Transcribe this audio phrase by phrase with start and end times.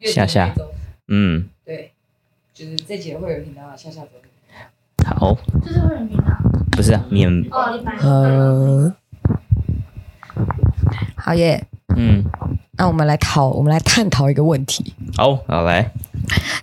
[0.00, 0.54] 下下，
[1.08, 1.92] 嗯，对，
[2.52, 4.08] 就是这节会员频道下下周。
[5.06, 6.24] 好，这是会员频道，
[6.72, 7.82] 不是啊，免哦。
[8.00, 8.96] 呃，
[11.16, 11.64] 好耶，
[11.96, 12.24] 嗯，
[12.72, 14.94] 那我们来讨，我们来探讨一个问题。
[15.16, 15.92] 好，好来，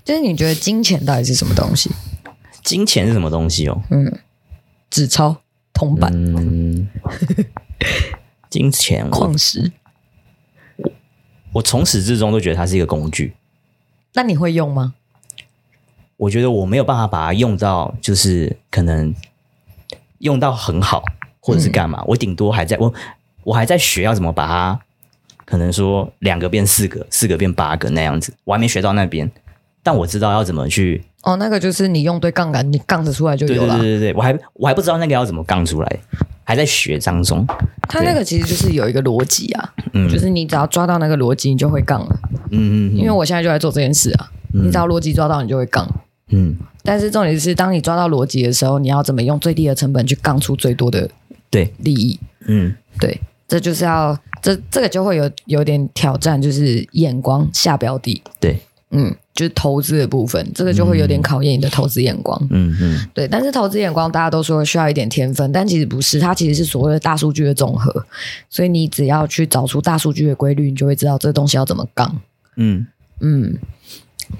[0.03, 1.89] 就是你觉得金钱到底是什么东西？
[2.63, 3.81] 金钱是什么东西哦？
[3.89, 4.19] 嗯，
[4.89, 5.37] 纸钞、
[5.73, 6.87] 铜板、嗯，
[8.49, 9.71] 金钱、矿石。
[11.53, 13.33] 我从始至终都觉得它是一个工具。
[14.13, 14.93] 那你会用吗？
[16.17, 19.13] 我觉得我没有办法把它用到，就是可能
[20.19, 21.03] 用到很好，
[21.39, 21.99] 或者是干嘛。
[22.01, 22.93] 嗯、我顶多还在我
[23.43, 24.79] 我还在学要怎么把它，
[25.45, 29.29] 可能说两个变四个，四个变八个那样子，我还没学到那边。
[29.81, 31.03] 但我知道要怎么去。
[31.23, 33.77] 哦，那个就是你用对杠杆，你杠得出来就有了。
[33.77, 35.99] 对对对对，我还我还不知道那个要怎么杠出来，
[36.43, 37.45] 还在学当中。
[37.89, 42.19] 他那个其实就是有一个逻辑啊，嗯，就是你只要抓到那个逻辑，你就会杠了。
[42.51, 45.87] 嗯嗯，因为我现在就在做这件事啊，嗯、你只要逻辑抓到，你就会杠。
[46.29, 51.09] 嗯，但是重点是，当你抓到逻辑的时候，你要怎么用最低的成本去杠出最多的
[51.49, 52.19] 对利益？
[52.47, 58.23] 嗯，对，这就是要这这个就会有有点挑战，就是眼光下标的。
[58.39, 58.59] 对，
[58.93, 59.15] 嗯。
[59.33, 62.39] 就是投资的部分，这个就会有点考验你的投资眼光。
[62.51, 63.27] 嗯嗯，对。
[63.27, 68.05] 但是投资眼光大家都说需要一点天分，但其实不是，它其实是所谓的大数据的总和。
[68.47, 72.21] 所以你只要去找出大数据的规律，你就会知道这个东西要怎么杠。
[72.57, 72.85] 嗯
[73.21, 73.57] 嗯，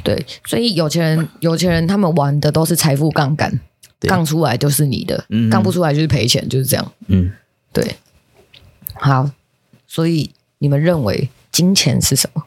[0.04, 0.24] 对。
[0.46, 3.59] 所以有钱人，有钱人他们玩的都是财富杠杆，
[4.02, 6.92] 杠出来就是你的，杠不出来就是赔钱，就是这样。
[7.08, 7.31] 嗯，
[7.74, 7.96] 对。
[8.94, 9.31] 好，
[9.88, 12.44] 所以你们认为金钱是什么？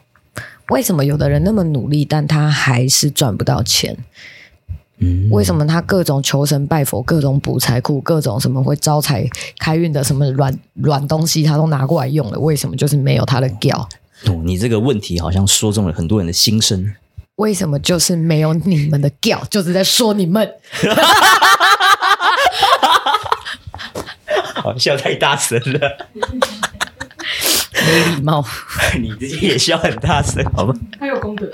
[0.69, 3.97] 为什么有的人那么努力，但他还是赚不到钱？
[4.99, 9.29] 嗯，为什么他各种求神拜佛，各种补财库，各种什么会招财
[9.59, 12.39] 开运的什么软软东西，他都拿过来用了？
[12.39, 13.87] 为什么就是没有他的屌？
[14.25, 16.95] 哦，你这个问题好像说中了很多人的心声。
[17.35, 19.45] 为什么就是没有你们的屌？
[19.51, 20.51] 就是在说你们。
[24.55, 26.07] 好笑太大声了。
[27.87, 28.45] 没礼貌，
[28.99, 30.73] 你自己也笑很大声，好吗？
[30.99, 31.49] 他有功德，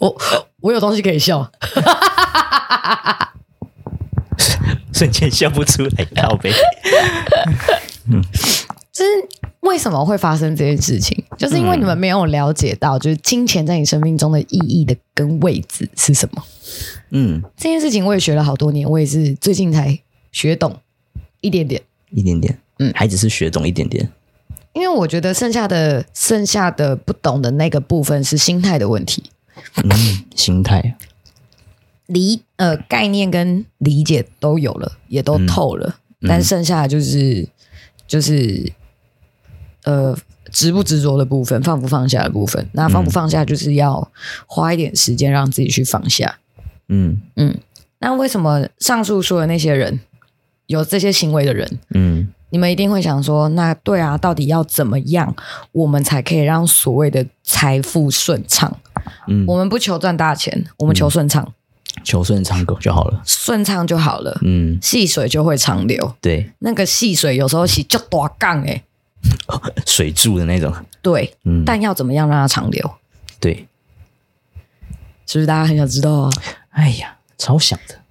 [0.00, 0.22] 我
[0.60, 1.50] 我有东西可以笑，
[4.92, 6.52] 瞬间笑不出来，靠北。
[8.10, 8.20] 嗯，
[8.92, 9.10] 就是
[9.60, 11.24] 为什么会发生这件事情？
[11.38, 16.42] 就是因为你们没有了解到，就是金钱在你生命中的意义的跟位置是什么。
[17.10, 19.96] 嗯，这件事情我也学了好多年，我也是最近才
[20.32, 20.76] 学懂
[21.40, 22.58] 一点点，一点点。
[22.78, 24.10] 嗯，还只是学懂一点点。
[24.72, 29.30] 因为我觉得剩下的剩下的不懂的那个部分是心态的问题。
[29.76, 30.96] 嗯，心态
[32.06, 37.48] 理呃概念跟理解都有了，也都透了，嗯、但剩下的就是
[38.06, 38.72] 就是
[39.84, 40.16] 呃
[40.50, 42.68] 执不执着的部分，放不放下的部分。
[42.72, 44.10] 那放不放下，就是要
[44.46, 46.38] 花一点时间让自己去放下。
[46.88, 47.58] 嗯嗯。
[47.98, 50.00] 那为什么上述说的那些人
[50.66, 52.32] 有这些行为的人，嗯？
[52.52, 55.34] 你们一定会想说，那对啊，到底要怎么样，
[55.72, 58.78] 我们才可以让所谓的财富顺畅？
[59.26, 64.38] 嗯，我们不求赚大钱，我们求顺畅，嗯、求顺畅够就好了，顺畅就好了。
[64.42, 66.14] 嗯，细水就会长流。
[66.20, 68.84] 对，那个细水有时候洗就大杠哎，
[69.86, 70.74] 水柱的那种。
[71.00, 72.94] 对，嗯，但要怎么样让它长流？
[73.40, 73.66] 对，
[75.26, 76.30] 是不是大家很想知道啊？
[76.72, 78.01] 哎呀，超想的。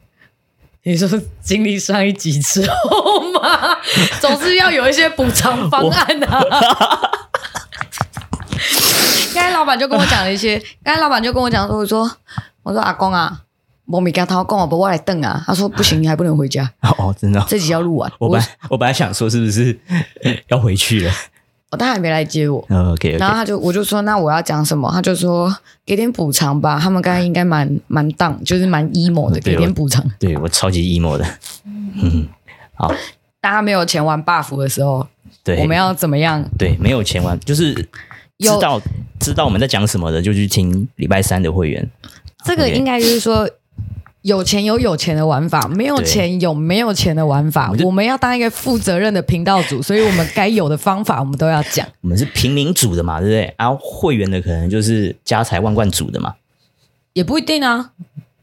[0.83, 1.07] 你说
[1.41, 3.77] 经历上一集之后吗？
[4.19, 6.41] 总是要有一些补偿方案啊。
[9.33, 12.11] 刚才老板就跟我讲了一些，刚才老板就跟我讲说，我说，
[12.63, 13.41] 我说阿公啊，
[13.85, 15.43] 我没跟他讲，我不我来等啊。
[15.45, 16.71] 他说不行，你还不能回家。
[16.97, 18.11] 哦，真的，这集要录完。
[18.17, 19.79] 我本来我本来想说是不是
[20.47, 21.13] 要回去了。
[21.71, 22.59] 哦，他还没来接我。
[22.69, 24.91] OK，然后他就，我就说，那我要讲什么？
[24.91, 25.53] 他就说，
[25.85, 26.77] 给点补偿吧。
[26.77, 30.05] 他们刚才应该蛮蛮荡，就是蛮 emo 的，给点补偿。
[30.19, 31.25] 对，我超级 emo 的。
[31.65, 32.27] 嗯，
[32.75, 32.93] 好。
[33.39, 35.07] 大家没有钱玩 buff 的时候，
[35.43, 36.45] 对，我们要怎么样？
[36.57, 37.73] 对，没有钱玩，就是
[38.37, 38.79] 知道
[39.19, 41.89] 知道我们在讲什么的，就去听礼拜三的会员。
[42.45, 43.49] 这个应该就是说。
[44.21, 47.71] 有钱有有钱的玩法，没有钱有没有钱的玩法。
[47.83, 51.87] 我们要当一个负责任的频道主，所以我们该有的方法我们都要讲。
[52.01, 53.55] 我们是平民组的嘛，对不对？
[53.57, 56.35] 然后会员的可能就是家财万贯组的嘛，
[57.13, 57.91] 也不一定啊。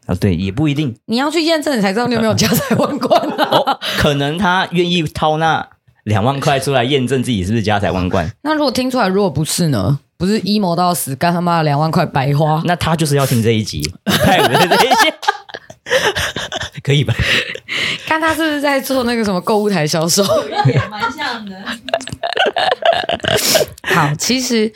[0.07, 0.97] 啊，对，也不一定。
[1.07, 3.49] 你要去验证，你才知道你有没有家财万贯啊。
[3.53, 5.69] 哦，可能他愿意掏那
[6.05, 8.29] 两万块出来验证自己是不是家财万贯。
[8.43, 10.01] 那如果听出来如果不是呢？
[10.17, 12.61] 不是 emo 到死，干他妈两万块白花。
[12.65, 13.89] 那他就是要听这一集。
[16.83, 17.15] 可以吧？
[18.07, 20.23] 看他是不是在做那个什么购物台销售，
[20.67, 21.57] 也蛮像的。
[23.83, 24.73] 好，其实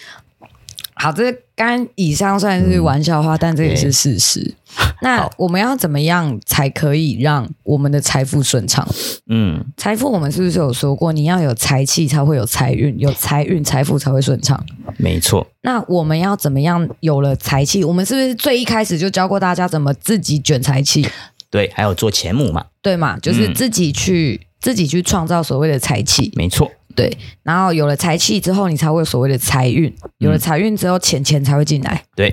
[0.94, 4.54] 好，这刚以上算是玩笑话，嗯、但这也是事实。
[5.02, 8.86] 那我们要怎么样才可以让我们的财富顺畅？
[9.28, 14.64] 嗯，财富我们是不是有说过，你要有财气才会有财运，有财运财富才会顺畅？
[14.96, 15.46] 没错。
[15.62, 17.84] 那我们要怎么样有了财气？
[17.84, 21.06] 我们是不是最一开始就教过大家怎么自己卷财气？
[21.50, 22.64] 对，还有做钱母嘛？
[22.80, 26.32] 对嘛，就是自己去、嗯、自己去创造所谓的财气。
[26.34, 26.70] 没错。
[26.94, 27.10] 对，
[27.42, 29.90] 然后有了财气之后，你才会有所谓的财运。
[30.18, 32.04] 有了财运之后，钱钱才会进来。
[32.14, 32.30] 对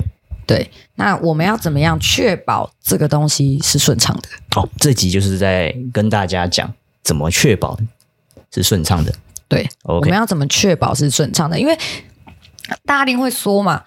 [0.49, 4.27] 对，那我们要怎么样确保这个东西是顺畅的？
[4.59, 6.73] 哦，这集就是在跟大家讲
[7.03, 7.77] 怎么确保
[8.51, 9.13] 是顺畅的。
[9.47, 9.99] 对，Okay.
[9.99, 11.59] 我们要怎么确保是顺畅的？
[11.59, 11.77] 因为
[12.83, 13.83] 大家一定会说嘛，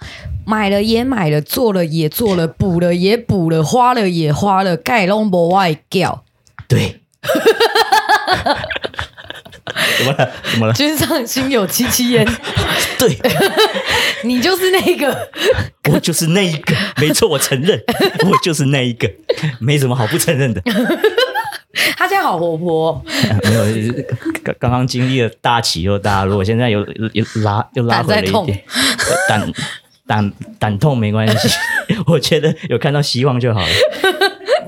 [0.47, 6.25] 买了也买了，做了也做了，补了也补了，花了也花了，盖拢不外掉。
[6.69, 7.01] 对。
[9.99, 10.31] 怎么了？
[10.51, 10.73] 怎么了？
[10.73, 12.27] 君上心有戚戚焉。
[12.99, 13.19] 对，
[14.25, 15.29] 你就是那个，
[15.91, 17.83] 我就是那一个，没错，我承认，
[18.25, 19.11] 我就是那一个，
[19.59, 20.63] 没什么好不承认的。
[21.97, 23.05] 他现在好活泼，
[23.45, 23.93] 没有，
[24.45, 28.63] 刚刚刚经历了大起又大落，现在又又拉又拉回了一点，
[29.29, 29.53] 胆
[30.07, 31.49] 胆胆痛没关系，
[32.07, 33.67] 我觉得有看到希望就好了。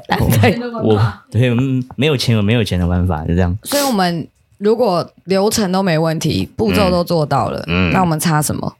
[0.09, 1.01] 胆在我
[1.31, 1.51] 对，
[1.97, 3.57] 没有钱有没有钱的办法，就这样。
[3.63, 4.27] 所以我们。
[4.65, 8.77] 如果流程都没问题，步骤都做到了，嗯，那我们差什么？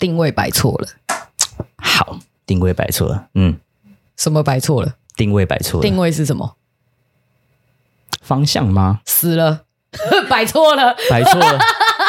[0.00, 0.88] 定位摆错了。
[1.76, 3.28] 好，定位摆错了。
[3.34, 3.56] 嗯，
[4.16, 4.96] 什么摆错了？
[5.14, 5.82] 定位摆错了。
[5.82, 6.56] 定位是什么？
[8.20, 9.00] 方向吗？
[9.06, 9.62] 死了，
[10.28, 11.56] 摆错了，摆错了，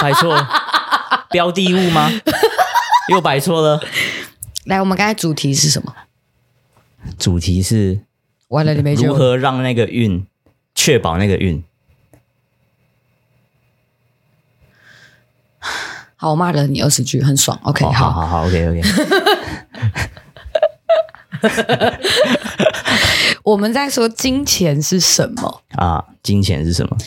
[0.02, 0.50] 摆错了。
[1.30, 2.10] 标的物吗？
[3.10, 3.80] 又摆错了。
[4.66, 5.94] 来，我们刚才主题是什么？
[7.20, 8.00] 主题是
[8.48, 10.26] 完了，你没如何让那个运
[10.74, 11.64] 确保那个运。
[16.22, 17.58] 好，我骂了你二十句，很爽。
[17.64, 18.82] OK，、哦、好，好，好，OK，OK。
[23.44, 26.04] 我们在说金钱是什么啊？
[26.22, 26.98] 金钱是什么？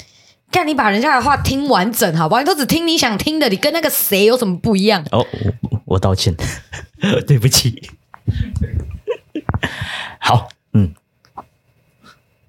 [0.51, 2.41] 看你把人家的话听完整，好不好？
[2.41, 5.05] 你都只听你想听的，你跟那个谁有什么不一样？
[5.13, 5.27] 哦，
[5.71, 6.35] 我，我道歉，
[7.29, 7.91] 对不起。
[10.19, 10.95] 好，嗯，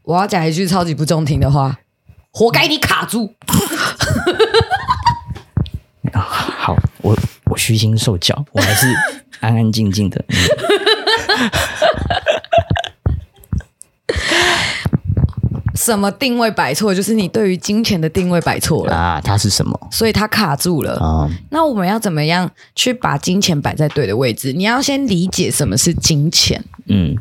[0.04, 1.80] 我要讲一句超级不中听的话，
[2.31, 3.33] 活该你卡住。
[6.19, 7.15] 好，我
[7.45, 8.88] 我虚心受教，我还是
[9.42, 10.24] 安安静静的。
[15.75, 16.94] 什么定位摆错？
[16.95, 19.19] 就是你对于金钱的定位摆错了啊！
[19.21, 19.77] 它是什么？
[19.92, 21.27] 所以它卡住了啊！
[21.50, 24.54] 那我们要怎么样去把金钱摆在对的位置？
[24.54, 26.63] 你要先理解什么是金钱。
[26.88, 27.18] 嗯。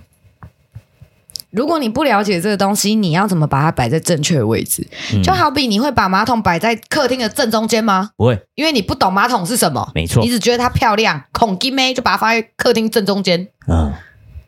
[1.52, 4.87] 如果你不了解这个东西，你要怎么把它摆在正确的位置？
[5.14, 8.10] 嗯、就好比你会把马桶摆在客厅的正中间吗？
[8.16, 9.93] 不会，因为你不懂马桶是什么。
[9.94, 13.49] 没错，你只觉得它漂亮，孔金妹就把它放在客厅正中间。
[13.69, 13.93] 嗯，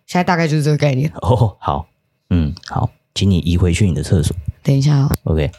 [0.06, 1.12] 现在大概就是这个概念。
[1.20, 1.86] 哦，好，
[2.30, 4.34] 嗯，好，请你移回去你的厕所。
[4.62, 5.10] 等一下哦。
[5.24, 5.50] OK。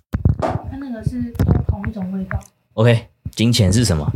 [0.42, 1.32] 它那个是
[1.68, 2.40] 同一种味道。
[2.74, 4.12] OK，金钱是什么？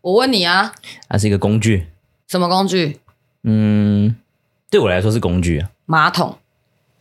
[0.00, 0.72] 我问你啊。
[1.08, 1.88] 它是一个工具。
[2.28, 2.98] 什么工具？
[3.44, 4.16] 嗯，
[4.70, 5.68] 对我来说是工具啊。
[5.84, 6.38] 马桶。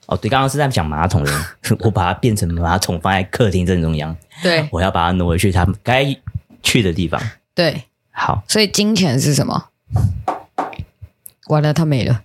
[0.07, 1.31] 哦，对，刚刚是在讲马桶的，
[1.81, 4.15] 我把它变成马桶放在客厅正中央。
[4.44, 6.15] 对，我要把它挪回去它该
[6.62, 7.21] 去的地方。
[7.56, 8.44] 对，好。
[8.48, 9.69] 所以金钱是什么？
[11.48, 12.24] 完了，它没了。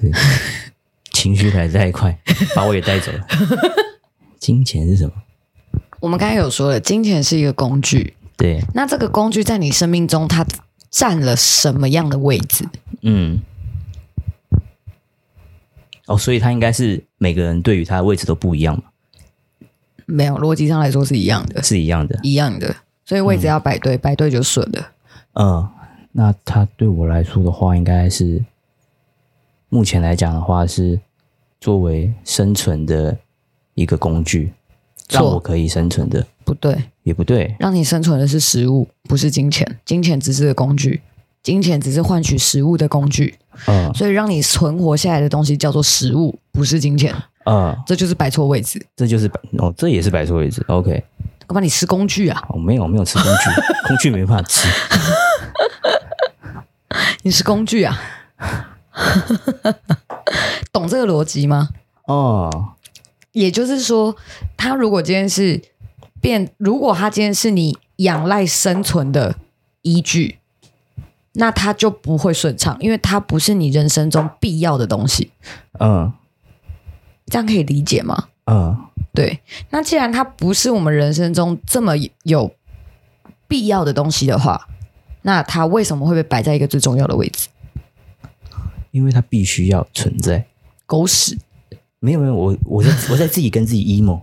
[1.12, 2.18] 情绪来得太快，
[2.54, 3.26] 把我也带走了。
[4.38, 5.12] 金钱是什么？
[6.00, 8.14] 我们刚才有说了，金钱是一个工具。
[8.36, 8.60] 对。
[8.74, 10.46] 那这个工具在你生命中，它
[10.90, 12.66] 占了什么样的位置？
[13.02, 13.42] 嗯。
[16.10, 18.82] 哦，所以他应该是每个人对于他的位置都不一样嘛？
[20.06, 22.74] 没有，逻辑上来说是一样的，是一样的，一样的。
[23.04, 24.90] 所以位置要摆对，摆、嗯、对就顺了。
[25.34, 25.68] 嗯，
[26.10, 28.44] 那他对我来说的话，应该是
[29.68, 31.00] 目前来讲的话，是
[31.60, 33.16] 作为生存的
[33.74, 34.52] 一个工具，
[35.08, 36.26] 让我可以生存的。
[36.44, 39.78] 不对，也不对，让你生存的是食物，不是金钱。
[39.84, 41.02] 金钱只是个工具。
[41.42, 47.14] 金钱只是换取食物的工具，嗯，所以让你存活下来的东西叫做食物，不是金钱，
[47.44, 51.04] 嗯，这就是摆错位置，这就是摆哦，这也是摆错位置，OK，
[51.46, 52.42] 干嘛你吃工具啊？
[52.48, 54.68] 我、哦、没有，没有吃工具， 工具没办法吃，
[57.22, 58.00] 你是工具啊？
[60.72, 61.68] 懂这个逻辑吗？
[62.06, 62.74] 哦，
[63.32, 64.16] 也就是说，
[64.56, 65.60] 他如果今天是
[66.20, 69.36] 变，如果他今天是你仰赖生存的
[69.82, 70.39] 依据。
[71.32, 75.30] 那它就不会顺畅，因为它不是你人生中必要的东西。
[75.78, 76.12] 嗯，
[77.26, 78.28] 这样可以理解吗？
[78.46, 78.76] 嗯，
[79.14, 79.40] 对。
[79.70, 81.94] 那既然它不是我们人生中这么
[82.24, 82.52] 有
[83.46, 84.68] 必要的东西的话，
[85.22, 87.48] 那它为什么会被摆在一个最重要的位置？
[88.90, 90.46] 因为它必须要存在。
[90.84, 91.38] 狗屎！
[92.00, 94.18] 没有没有，我我在我在自己跟自己 emo，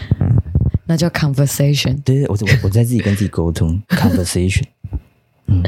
[0.84, 2.02] 那叫 conversation。
[2.02, 4.64] 对对，我我我在自己跟自己沟通 conversation。
[5.46, 5.62] 嗯，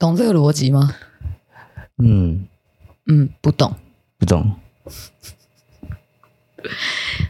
[0.00, 0.94] 懂这个逻辑吗？
[1.98, 2.46] 嗯
[3.06, 3.74] 嗯，不懂，
[4.18, 4.52] 不懂。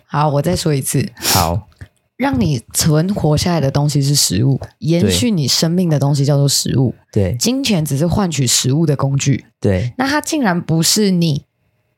[0.06, 1.10] 好，我再说一次。
[1.16, 1.68] 好，
[2.16, 6.94] 让你存活下来的东西是食物，延续你生命的东西叫做食物。
[7.10, 9.46] 对，金钱只是换取食物的工具。
[9.58, 11.44] 对，那它竟然不是你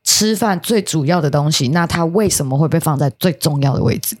[0.03, 4.17] 吃饭最主要的东西，那它为什么会被放在最重要的位置？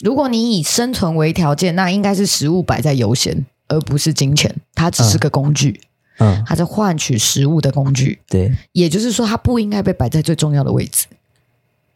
[0.00, 4.54] 如果你以生存为条件，那应该是食物摆在优先，而不是金钱。
[4.74, 5.70] 它只是个工具。
[5.70, 5.86] 嗯
[6.18, 11.06] 嗯，它是换取食物的工具，对，也就是说，它不应该被摆在最重要的位置，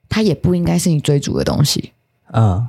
[0.09, 1.93] 它也不应该是你追逐的东西，
[2.33, 2.67] 嗯，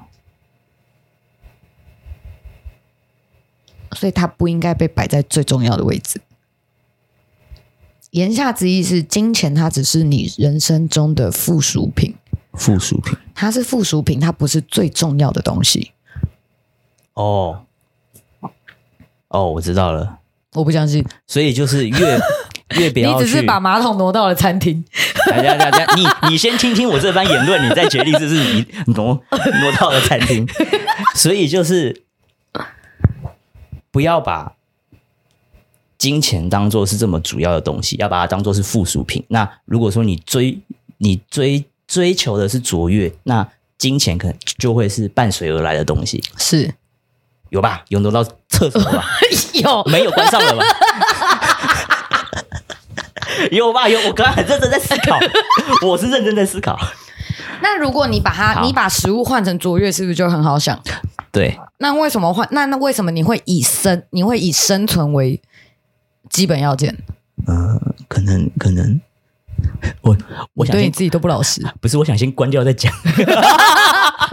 [3.93, 6.19] 所以它不应该被摆在最重要的位置。
[8.11, 12.13] 言下之意是，金钱它只是你人生中的附属品，
[12.53, 15.93] 附属品，它是附属品，它不是最重要的东西。
[17.13, 17.65] 哦，
[19.29, 20.19] 哦，我知道了。
[20.53, 22.19] 我不相信，所以就是越
[22.79, 24.83] 越不要你只是把马桶挪到了餐厅。
[25.29, 30.47] 大家大家，你你先听听我这番言论，你再决定是不是你挪挪到了餐厅。
[31.15, 32.03] 所以就是
[33.91, 34.53] 不要把
[35.97, 39.23] 金钱当做是这么主要的东西，要把它当做是附属品。
[39.27, 40.57] 那如果说你追
[40.97, 46.23] 你追追求的是卓越，那金钱可能就会是伴随而来的东西。
[46.37, 46.73] 是。
[47.49, 47.83] 有吧？
[47.89, 49.03] 有挪到厕所吧？
[49.53, 50.63] 有没有关上了吧？
[53.51, 53.87] 有吧？
[53.87, 53.99] 有。
[54.07, 55.17] 我刚刚很认真在思考，
[55.87, 56.77] 我是认真在思考。
[57.61, 60.79] 那如果你把它，你把食物换成卓越，是不是就很好想？
[61.31, 61.57] 对。
[61.79, 62.47] 那为什么换？
[62.51, 65.41] 那那为什么你会以生你会以生存为
[66.29, 66.95] 基本要件？
[67.45, 68.99] 呃，可能可能，
[70.01, 70.17] 我
[70.55, 71.61] 我想对你自己都不老实。
[71.79, 72.91] 不是，我想先关掉再讲。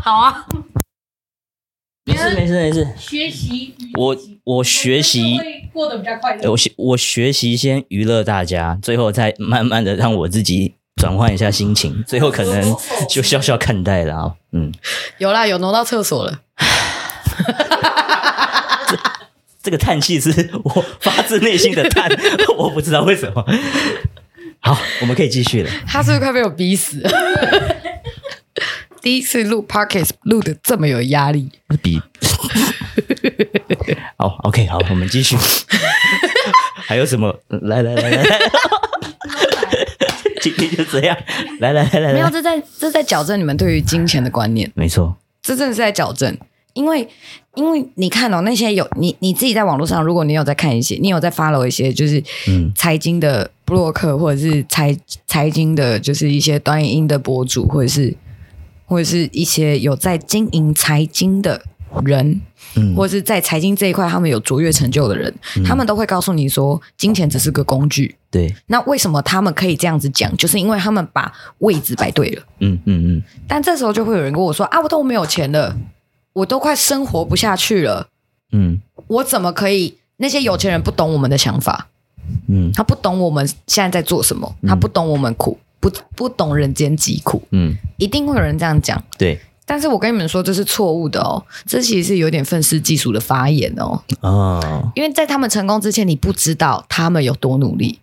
[0.02, 0.44] 好啊。
[2.06, 5.38] 没事没事没事，学习我我学习
[5.72, 6.50] 过得比较快乐。
[6.50, 12.76] 我学我学习先娱乐大家，最后再慢慢的让我自己转换一下心情， 最后可能
[13.08, 14.34] 就笑笑看待了啊。
[14.52, 14.72] 嗯，
[15.18, 16.40] 有啦，有挪到厕所了。
[18.88, 18.98] 这
[19.64, 22.10] 这个叹气是我发自内心的叹，
[22.58, 23.44] 我不知道为什么。
[24.60, 25.70] 好，我们可以继续了。
[25.86, 27.10] 他是不是快被我逼死了？
[29.04, 31.50] 第一次录 Podcast 录的这么有压力，
[31.82, 32.00] 比
[34.16, 35.36] 好 OK 好，我们继续。
[36.88, 37.38] 还有什么？
[37.48, 38.38] 来来来来，
[40.40, 41.14] 今天就这样。
[41.60, 44.72] 来来来来，没有，这在这在矫正你们对于金钱的观念。
[44.74, 46.34] 没错，这真的是在矫正，
[46.72, 47.06] 因为
[47.56, 54.96] 因为你看哦，那些有你你自己在网络上，如果你有在看一些，你有在 follow 一些，就是嗯，财经的布洛克，或者是财
[55.26, 58.16] 财经的，就是一些短影音的博主，或者是。
[58.94, 61.60] 或者是一些有在经营财经的
[62.04, 62.40] 人，
[62.76, 68.14] 嗯，或者是在财经这一块他们有卓越成就的人，嗯，他们都会告诉你说，金钱只是个工具。
[68.30, 70.32] 对，那为什么他们可以这样子讲？
[70.36, 72.42] 就是因为他们把位置摆对了。
[72.60, 73.22] 嗯嗯嗯。
[73.48, 75.76] 但这时候就会有人跟我说：“啊，我都没有钱了，
[76.32, 78.06] 我都快生活不下去了。”
[78.54, 79.98] 嗯，我怎么可以？
[80.18, 81.88] 那些有钱人不懂我们的想法。
[82.48, 85.58] 嗯，他不懂我们现在在做什么，他不懂我们苦。
[85.84, 89.38] 不不懂人间疾苦，嗯，一定会有人这样讲，对。
[89.66, 94.02] 但是我跟你们说，这是错误的哦，这其实是有点愤世嫉俗的发言哦。
[94.20, 97.98] 哦，因为在他们成功之前，你不知道他们有多努力；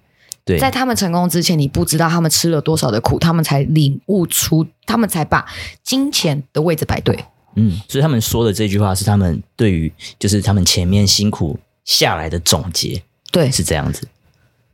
[0.45, 5.43] 对，在他们成功之前，你不知道他们吃了多少的苦，他们才领悟出，他们才把
[5.83, 7.25] 金钱的位置摆对。
[7.55, 14.07] 嗯，所以他们说的这句话是他们对于就是他们前面辛苦下来的总结，对，是这样子。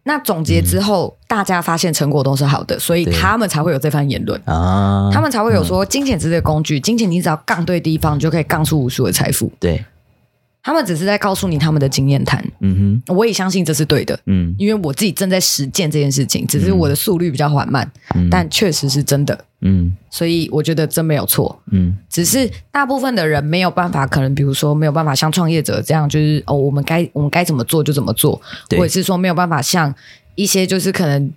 [0.07, 9.51] 那总结之后，嗯，大家发现成果都是好的，所以他们才会有这番言论啊，他们才会有说金钱只是个工具，金钱你只要杠对地方，你就可以杠出无数的财富。
[9.59, 9.85] 对。
[10.67, 28.36] 他们只是在告诉你他们的经验谈，嗯哼，我也相信这是对的，嗯，因为我自己正在实践这件事情，只是我的速率比较缓慢，嗯，但确实是真的，嗯，所以我觉得真没有错，嗯，只是大部分的人没有办法，可能比如说没有办法像创业者这样，就是哦，我们该我们该怎么做就怎么做，
[28.71, 29.95] 或者是说没有办法像
[30.36, 31.31] 一些就是可能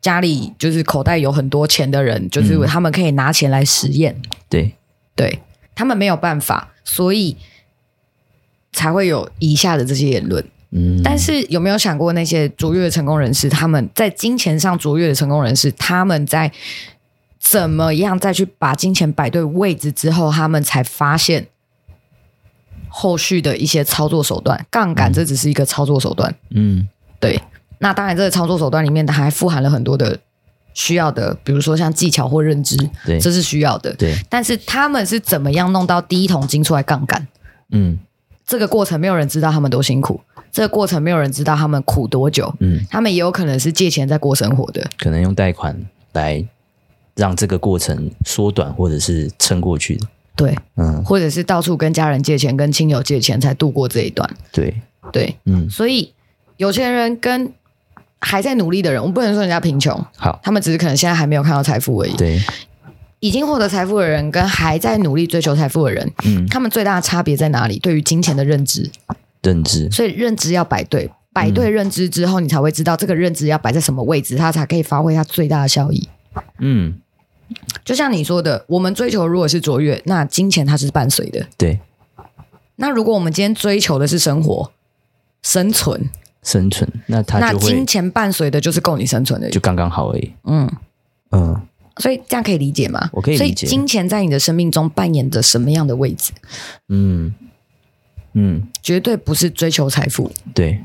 [0.00, 4.74] 家里就是口袋有很多钱的人，就是他们可以拿钱来实验，对，
[5.14, 5.38] 对，
[5.72, 7.36] 他们没有办法，所以。
[8.72, 10.44] 才会有以下的这些言论。
[10.70, 16.50] 嗯，但是有没有想过那些卓越的成功人士，他们在金钱上卓越的成功人士，他们在
[17.38, 21.46] 怎么样再去把金钱摆对位置之后，他们才发现
[22.88, 26.34] 后续的一些操作手段，杠杆这只是一个操作手段。
[26.50, 26.88] 嗯，
[27.20, 27.40] 对。
[27.78, 30.16] 那当然，这个操作手段里面它还富含了很多的
[30.72, 33.92] 需要的，比如说像技巧或认知，对，这是需要的。
[33.96, 34.16] 对。
[34.30, 37.26] 但是他们是怎么样弄到第一桶金出来杠杆？
[37.72, 37.98] 嗯，
[38.46, 40.20] 这个过程没有人知道他们多辛苦，
[40.50, 42.52] 这个过程没有人知道他们苦多久。
[42.60, 45.80] 嗯，他们也有可能是借钱在过生活的，可能用贷款
[46.12, 46.44] 来
[47.14, 50.06] 让这个过程缩短或者是撑过去的。
[50.34, 54.28] 对，嗯，或者是到处跟家人借钱、跟亲友借钱才度过这一段。
[54.50, 54.74] 对，
[55.12, 56.12] 对，嗯，所以
[56.56, 57.52] 有钱人跟
[58.18, 62.16] 还在努力的人，我们不能说人家贫穷，好，他们只是可能现在还没有看到财富而已。
[62.16, 62.40] 对，
[63.22, 67.78] 已经获得财富的人跟还在努力追求财富的人，嗯，他们最大的差别在哪里？
[67.78, 68.90] 对于金钱的认知，
[69.42, 76.08] 认知，所以认知要摆对，摆对认知之后，嗯，你才会知道这个认知要摆在什么位置，它才可以发挥它最大的效益。
[76.58, 76.98] 嗯。
[77.84, 81.46] 就像你说的，我们追求如果是卓越，那金钱它是伴随的。
[81.56, 81.78] 对。
[82.74, 84.72] 那如果我们今天追求的是生活、
[85.42, 86.10] 生存、
[86.42, 90.32] 生存，那它那金钱伴随的就是够你生存的，就刚刚好而已。
[90.42, 90.68] 嗯
[91.30, 91.62] 嗯。
[91.98, 93.10] 所以这样可以理解吗？
[93.12, 93.66] 我可以理解。
[93.66, 96.32] 所以金钱在你的生命中扮演着什么样的位置？
[96.88, 97.34] 嗯
[98.34, 100.30] 嗯，绝对不是追求财富。
[100.54, 100.82] 对。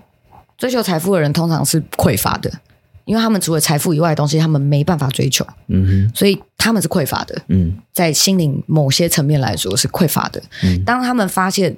[0.57, 2.51] 追求财富的人通常是匮乏的。
[3.05, 10.43] 因为他们除了财富以外的东西，他们没办法追求，嗯哼，所以他们是匮乏的，嗯，在心灵某些层面来说是匮乏的。
[10.61, 11.77] 嗯，当他们发现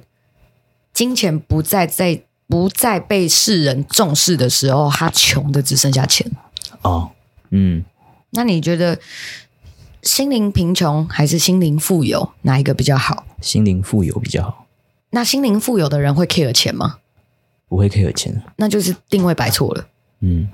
[0.92, 6.28] 金钱不再在不再被世人重视的时候，他穷的只剩下钱。
[6.82, 7.08] 哦，
[7.50, 7.84] 嗯，
[8.30, 8.98] 那你觉得
[10.02, 13.26] 心灵贫穷还是心灵富有哪一个比较好？
[13.40, 14.66] 心灵富有比较好。
[15.10, 16.98] 那心灵富有的人会 care 钱吗？
[17.68, 19.86] 不会 care 钱，那就是定位摆错了。
[20.20, 20.48] 嗯。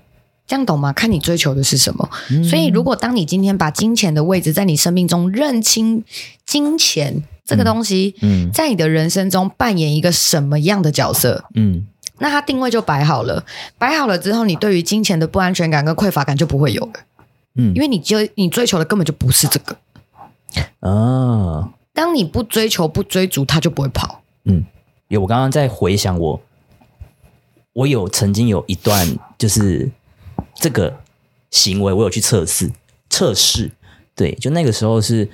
[0.49, 0.93] 这样懂吗？
[0.93, 2.09] 看你追求的是什么。
[2.31, 6.05] 嗯、所以，如果当你今天把金钱的位置在你生命中认清，
[6.45, 11.47] 金钱这个东西，嗯，在你的人生中扮演一个什么样的角色？
[11.57, 13.45] 嗯，那它定位就摆好了。
[13.77, 16.93] 摆好了之后，你对于金钱的不安全感跟匮乏感就不会有了。
[17.57, 19.77] 嗯，因为你就你追求的根本就不是这个。
[20.81, 24.23] 啊，当你不追求、不追逐，它就不会跑。
[24.45, 24.65] 嗯，
[25.09, 26.41] 有我刚刚在回想我，
[27.73, 29.91] 我有曾经有一段就是。
[30.59, 31.01] 这个
[31.51, 32.73] 行为我有去测试，
[33.11, 33.71] 测试，
[34.15, 35.29] 对，就那个时候是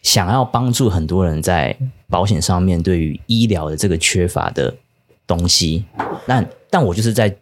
[0.00, 1.76] 想要帮助很多人在
[2.08, 4.76] 保险上面对于医疗的这个缺乏的
[5.26, 5.84] 东西，
[6.24, 7.36] 但但我就是在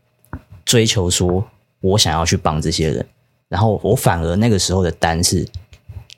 [0.65, 1.47] 追求说，
[1.81, 3.07] 我想要去帮这些人，
[3.49, 5.47] 然后我反而那个时候的单是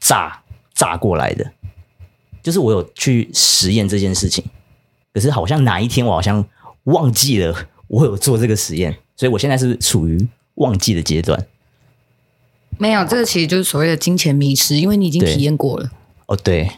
[0.00, 0.42] 炸
[0.74, 1.50] 炸过来的，
[2.42, 4.44] 就是我有去实验这件事情，
[5.12, 6.44] 可是好像哪一天我好像
[6.84, 8.96] 忘记了我有做这个实验。
[9.16, 11.44] 所以，我现在是处于忘记的阶段。
[12.78, 15.90] 没有，这个其实就是所谓的金钱迷失，因为你已经体验过了。
[16.26, 16.70] 哦，对，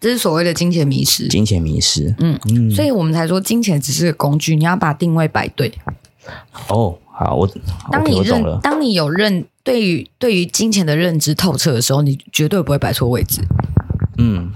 [0.00, 1.28] 这是所谓的金钱迷失。
[1.28, 5.70] 金钱迷失，嗯嗯，所以我们才说金钱只是个工具，你要把定位摆对。
[6.68, 7.48] 哦，好，我
[7.90, 8.60] 当你认。
[8.60, 13.42] 当你有认对于对于金钱的认知透彻的时候，你绝对不会摆错位置。
[14.18, 14.50] 嗯。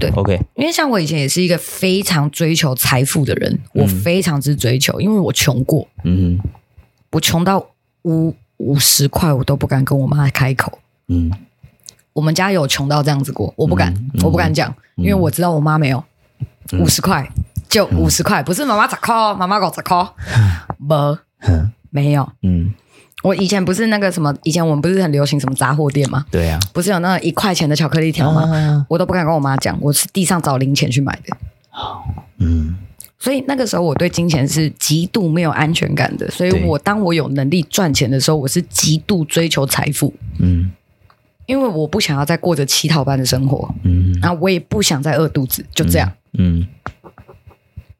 [0.00, 6.38] 对，OK，因为像我以前也是一个非常追求财富的人，嗯、我非常之追求，因为我穷过，嗯，
[7.10, 7.66] 我穷到
[8.02, 11.28] 五五十块我都不敢跟我妈开口，嗯，
[12.12, 16.04] 我们家有穷到这样子过，我不敢，嗯、我不敢讲，嗯、因为我知道我妈没有。
[16.78, 17.28] 五十块，
[17.68, 19.96] 就五十块，不是妈妈十块，妈妈给我十块，
[20.78, 21.18] 没，
[21.98, 22.72] 没有，嗯。
[23.24, 26.24] 我以前不是那个什么，以前我们不是很流行什么杂货店吗？
[26.30, 28.42] 对呀、啊，不是有那一块钱的巧克力条吗？
[28.42, 31.36] 啊、我都不敢跟我妈讲，我是地上找零钱去买的。
[32.38, 32.76] 嗯，
[33.18, 40.14] 所以那个时候我对金钱是极度没有安全感的，所以我当我有能力赚钱的时候，我是极度追求财富。
[40.38, 40.70] 嗯，
[41.46, 43.68] 因为我不想要再过着乞讨般的生活。
[43.82, 46.08] 嗯，然后我也不想再饿肚子，就这样。
[46.34, 46.64] 嗯，
[47.02, 47.10] 嗯，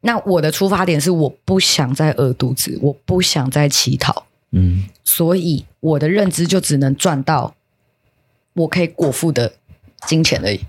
[0.01, 4.25] 那我的出发点是我不想再饿肚子，我不想再乞讨。
[4.51, 7.53] 嗯，所以我的认知就只能赚到
[8.53, 9.53] 我可以果腹的
[10.07, 10.59] 金钱而已。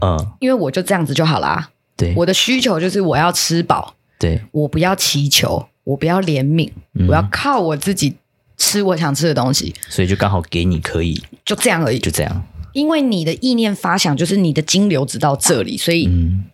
[0.00, 1.70] 嗯，因为我就这样子就好啦。
[1.96, 3.94] 对，我的需求就是我要吃饱。
[4.18, 8.16] 对，我不要祈求，我不要怜悯，嗯、我要靠我自己
[8.56, 9.74] 吃我想吃的东西。
[9.90, 12.46] 所以就刚好给你可以，就这样而已，就这样。
[12.72, 16.08] 因为你的意念发想就是你的金流只到这里，所以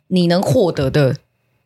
[0.08, 1.16] 你能获得的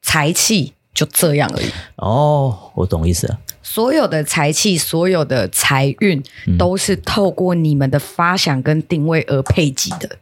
[0.06, 1.66] 财气就这样而已。
[1.96, 3.38] 哦，我懂意思了。
[3.60, 6.22] 所有的财气，所有的财运，
[6.56, 10.16] 都是透过你们的发想跟定位而配给的。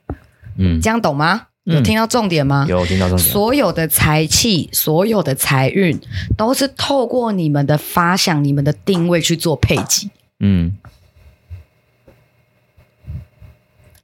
[0.57, 1.49] 嗯，这样懂吗？
[1.65, 2.65] 有听到重点吗？
[2.67, 3.31] 嗯、有听到重点。
[3.31, 6.01] 所有的财气，所有的财运，
[6.37, 10.11] 都是透过你们的发想、你们的定位去做配给。
[10.41, 10.77] 嗯，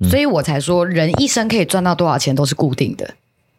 [0.03, 3.15] 所以我才说，人一生可以赚到多少钱都是固定的，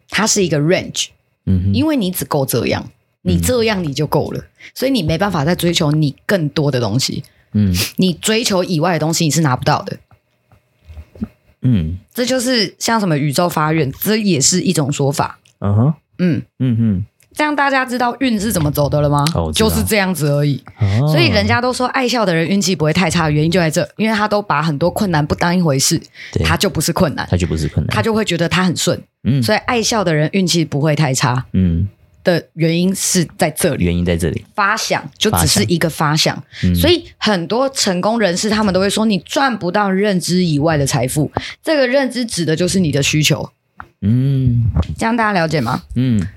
[0.10, 1.07] 它是一个 range。
[1.45, 2.89] 嗯，因为你只够这样，
[3.21, 7.23] 你这样你就够了，嗯、所以你没办法再追求你更多的东西。
[7.54, 9.97] 嗯，你追求以外的东西你是拿不到的。
[11.62, 15.39] 嗯，这就是像什么宇宙发愿，这也是一种说法。
[15.60, 17.06] 嗯哼，嗯嗯哼。
[17.34, 19.26] 这样大家知道运是怎么走的了吗？
[19.34, 20.62] 哦，就是这样子而已。
[20.80, 26.00] 哦，所以人家都说爱笑的人运气不会太差的原因就在这，因为他都把很多困难不当一回事，
[26.44, 29.02] 他就不是困难，他就不是困难，他就会觉得他很顺。
[29.24, 31.46] 嗯，所以爱笑的人运气不会太差。
[31.54, 31.88] 嗯，
[32.24, 34.46] 的原因是在这里，原因在这里。
[34.54, 41.32] 发想就只是一个发想，发想，所以很多成功人士他们都会说，你赚不到认知以外的财富。
[41.63, 43.50] 这个认知指的就是你的需求。
[44.02, 44.63] 嗯，
[44.98, 45.84] 这样大家了解吗？
[45.96, 46.28] 嗯。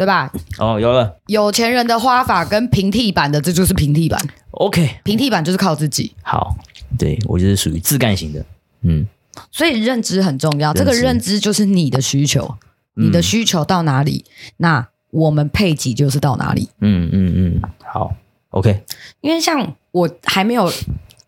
[0.00, 0.32] 对吧？
[0.56, 1.14] 哦，有了。
[1.26, 4.18] 有钱人的花法跟平替版的，这就是平替版。
[4.52, 6.10] OK，平替版就是靠自己。
[6.22, 6.56] 好，
[6.98, 8.42] 对，我就是属于自干型的。
[8.80, 9.06] 嗯，
[9.52, 10.72] 所以认知很重要。
[10.72, 12.56] 这个认知就是你的需求，
[12.94, 14.24] 你的需求到哪里，
[14.56, 16.70] 那我们配给就是到哪里。
[16.80, 18.14] 嗯嗯嗯，好
[18.52, 18.82] ，OK。
[19.20, 20.72] 因为像我还没有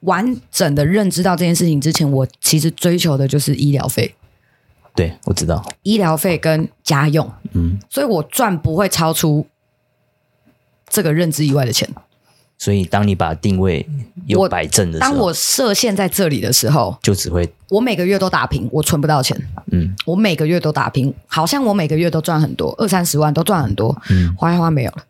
[0.00, 4.14] 完整的认知到这件事情之前，我其实追求的就是医疗费。
[4.94, 5.64] 对，我知道。
[5.82, 9.46] 医疗费跟家用，嗯，所以我赚不会超出
[10.88, 11.88] 这个认知以外的钱。
[12.58, 13.84] 所以，当你把定位
[14.26, 19.36] 有摆正的时候，当我设限在这里的时候，就只会我每个月都打平，我存不到钱。
[19.72, 25.04] 嗯，我每个月都打平，好像我每个月都赚很多，二三十万都赚很多，嗯，花一花没有了。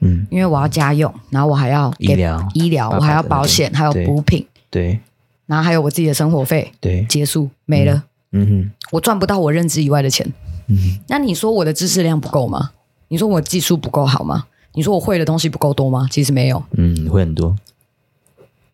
[0.00, 5.00] 嗯，因为我要家用，然后我还要医疗，医疗，我还要保险，还有补品，对，
[5.46, 7.94] 然后还有我自己的生活费，对，结束没了。
[7.94, 10.26] 嗯哼，我赚不到我认知以外的钱。
[10.68, 12.72] 嗯哼，那你说我的知识量不够吗？
[13.08, 14.46] 你说我技术不够好吗？
[14.74, 16.08] 你说我会的东西不够多吗？
[16.10, 16.62] 其实没有。
[16.72, 17.56] 嗯，会很多。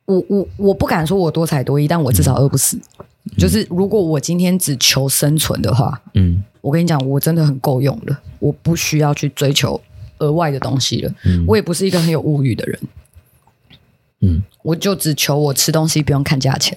[0.06, 2.76] 我我我不敢说我多才多艺，但我至少饿不死。
[3.24, 9.80] 嗯、就是如果我今天只求生存的话，嗯，我跟你讲，我真的很够用了，我不需要去追求
[10.18, 11.14] 额外的东西了。
[11.24, 12.80] 嗯，我也不是一个很有物欲的人。
[14.22, 16.76] 嗯，我就只求我吃东西不用看价钱。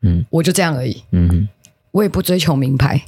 [0.00, 1.02] 嗯，我就这样而已。
[1.10, 1.48] 嗯哼。
[1.92, 3.00] 我也不追求名牌，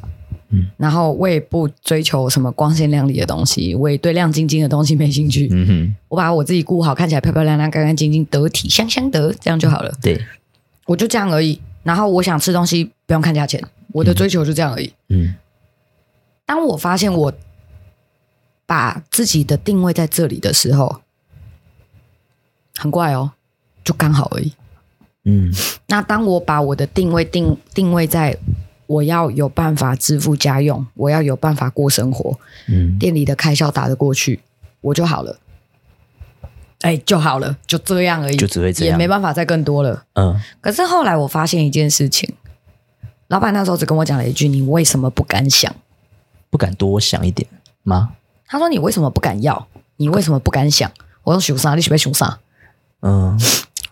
[0.50, 9.90] 嗯，然后我也不追求什么光鲜亮丽的东西，我也对亮晶晶的东西没兴趣，嗯哼，我把我自己顾好，看起来漂漂亮亮、干干净净、得体、香香的，这样就好了。
[10.02, 10.22] 对，
[10.86, 11.58] 我就这样而已。
[11.82, 14.92] 然后我想吃东西不用看价钱，我的追求就这样而已。
[15.08, 15.34] 嗯，
[16.44, 17.32] 当我发现我
[18.66, 21.00] 把自己的定位在这里的时候，
[22.76, 23.32] 很怪哦，
[23.82, 24.52] 就刚好而已。
[25.24, 25.50] 嗯，
[25.86, 28.36] 那当我把我的定位定定位在。
[28.94, 34.40] 我要有办法支付家用，我要有办法过生活，嗯，店里的开销打得过去，
[34.80, 35.36] 我就好了，
[36.82, 40.40] 哎，就好了，就这样而已，就只会这样，也没办法再更多了，嗯。
[40.60, 42.32] 可是后来我发现一件事情，
[43.28, 45.74] 老板那时候只跟我讲了一句：“你为什么不敢想？
[46.50, 47.48] 不敢多想一点
[47.82, 48.10] 吗？”
[48.46, 49.66] 他说：“你为什么不敢要？
[49.96, 50.88] 你为什么不敢想？”
[51.24, 51.74] 我说：“熊啥？
[51.74, 52.38] 你喜不是熊啥？”
[53.02, 53.36] 嗯。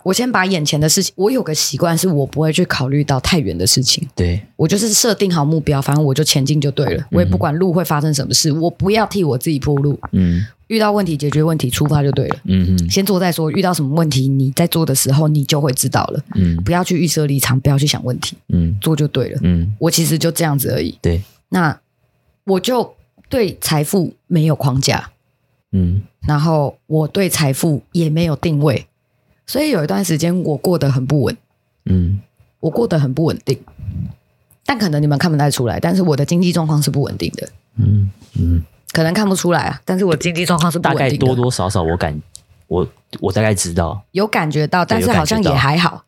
[0.03, 4.09] 我先把眼前的事情，我有个习惯，是我不会去考虑到太远的事情。
[4.15, 7.01] 对，我就是设定好目标，反正我就前进就对了。
[7.03, 9.99] 嗯、我也不管路会发生什么事，我不要替我自己铺路。
[10.13, 12.37] 嗯，遇到问题解决问题，出发就对了。
[12.45, 13.51] 嗯嗯，先做再说。
[13.53, 16.21] 遇到什么问题，你在做的时候，你就会知道了。
[16.35, 18.37] 嗯，不要去预设立场，不要去想问题。
[18.49, 19.39] 嗯，做就对了。
[19.43, 20.99] 嗯，我其实就这样子而已。
[21.01, 21.79] 对，那
[22.45, 22.95] 我就
[23.29, 25.11] 对财富没有框架。
[25.73, 28.87] 嗯，然后我对财富也没有定位。
[29.53, 31.37] 所以有一段时间我过得很不稳，
[31.85, 32.19] 嗯，
[32.59, 33.63] 我过得很不稳定，
[34.65, 38.11] 但可能你们看不太出来，但是我的经济状况是不稳定的，嗯
[38.41, 38.63] 嗯，
[38.93, 42.19] 可能看不出来啊，但是我经济状况是不稳定的，大概多多少少我感
[42.67, 42.89] 我
[43.21, 46.03] 我大概知道，有感觉到，但是好像也还好，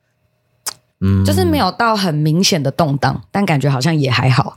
[1.02, 4.56] 嗯，就是没有到很明显的动荡，但感觉好像也还好，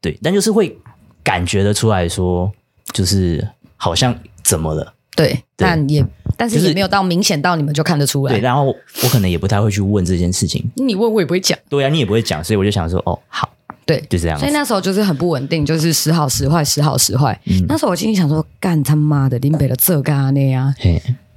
[0.00, 0.78] 对，但就是会
[1.24, 2.52] 感觉得出来说，
[2.92, 4.94] 就是好像怎么了。
[5.16, 6.06] 对，但也，
[6.38, 8.32] 但是也没有到明显到你们就看得出来。
[8.32, 10.64] 对，然后我可能也不太会去问这件事情。
[10.76, 11.58] 你问我也不会讲。
[11.68, 13.52] 对啊，你也不会讲，所以我就想说，哦，好，
[13.84, 14.38] 对，就这样。
[14.38, 17.38] 所以那时候就是很不稳定，就是时好时坏，时好时坏。
[17.46, 20.72] 嗯，那时候我心里想说，干他妈的，林北的这干啊那呀，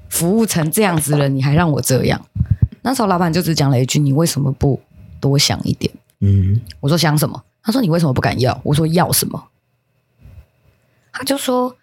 [0.08, 2.22] 服务成这样子了，你还让我这样？
[2.84, 4.80] 那时候老板就只讲了一句：“你为什么不
[5.20, 7.44] 多想一点？”嗯，我说想什么？
[7.64, 9.44] 他说：“你为什么不敢要？”我说：“要什么？”
[11.12, 11.76] 他就说。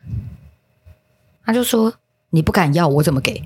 [1.45, 1.95] 他就说
[2.31, 3.43] ：“你不敢要，我怎么给？”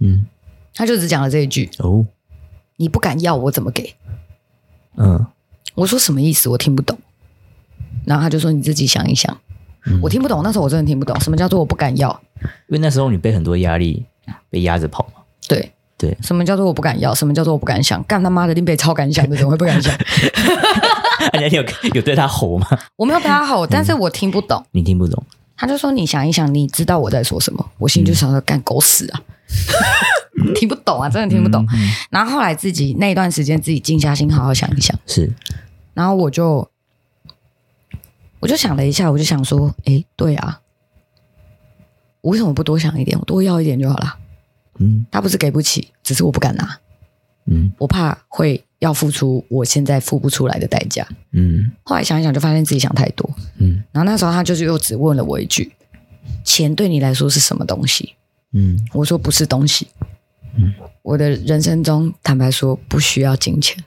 [0.00, 0.26] 嗯，
[0.74, 2.04] 他就只讲了这一句：“哦，
[2.76, 3.94] 你不敢要，我怎么给？”
[4.96, 5.26] 嗯，
[5.74, 6.48] 我说什么意思？
[6.48, 6.98] 我听不懂。
[8.04, 9.36] 然后他就说：“你自己想一想。
[9.86, 14.04] 嗯”我听不懂，那时候我真的听不懂什么叫做我不敢要，因为那时候你被很多压力
[14.50, 15.22] 被压着跑嘛。
[15.48, 17.14] 对，对，什么叫做我不敢要？
[17.14, 18.02] 什么叫做我不敢想？
[18.04, 19.94] 干他妈的，林北超敢想的，怎么会不敢想？
[21.38, 22.66] 你有有对他吼吗？
[22.96, 24.64] 我没有对他吼，但是我听不懂。
[24.72, 25.24] 你听不懂？
[25.56, 29.22] 他就说：“你想一想，你知道我在说什么？”我心里就想说：“干狗屎啊！”
[30.56, 31.66] 听不懂啊，真的听不懂。
[32.10, 34.98] 然后后来自己那一段时间，自己静下心好好想一想。
[35.06, 35.32] 是，
[35.94, 36.68] 然后我就
[38.40, 40.60] 我就想了一下，我就想说：“哎，对啊，
[42.20, 43.18] 我为什么不多想一点？
[43.18, 44.18] 我多要一点就好了。”
[44.80, 46.78] 嗯，他不是给不起，只是我不敢拿。
[47.46, 51.06] 嗯，我怕会要付出我现在付不出来的代价。
[51.32, 53.28] 嗯，后来想一想，就发现自己想太多。
[53.58, 55.72] 嗯，然后那时候他就是又只问了我一句
[56.44, 58.14] ：“钱对你来说是什么东西？”
[58.52, 59.88] 嗯，我说不是东西。
[60.56, 63.82] 嗯，我的人生中，坦白说，不需要金钱。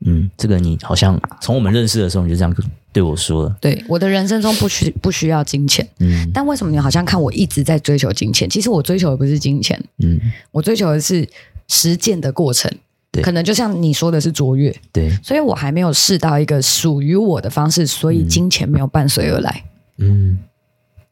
[0.00, 2.54] 嗯，这个你好像从我们认识的时候你就这样
[2.92, 3.56] 对我说了。
[3.60, 5.86] 对，我的人生中不需不需要金钱。
[5.98, 8.48] 嗯，但为什么你好像看我一直在追求金钱？
[8.48, 9.82] 其实我追求的不是金钱。
[9.98, 10.20] 嗯，
[10.52, 11.28] 我追求的是
[11.68, 12.70] 实践的过程。
[13.10, 14.74] 对，可能就像你说的是卓越。
[14.92, 19.64] 对，所以我还没有试到一个属于我的方式，所以金钱没有伴随而来。
[19.98, 20.38] 嗯，